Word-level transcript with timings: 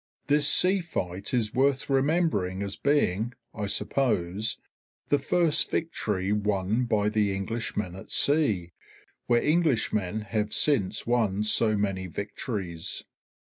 This 0.25 0.49
sea 0.49 0.79
fight 0.81 1.31
is 1.31 1.53
worth 1.53 1.87
remembering 1.87 2.63
as 2.63 2.75
being, 2.75 3.33
I 3.53 3.67
suppose, 3.67 4.57
the 5.09 5.19
first 5.19 5.69
victory 5.69 6.31
won 6.31 6.85
by 6.85 7.07
the 7.07 7.35
Englishmen 7.35 7.95
at 7.95 8.09
sea, 8.09 8.71
where 9.27 9.43
Englishmen 9.43 10.21
have 10.21 10.53
since 10.53 11.05
won 11.05 11.43
so 11.43 11.77
many 11.77 12.07
victories. 12.07 13.03